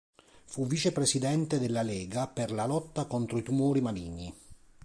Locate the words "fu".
0.45-0.65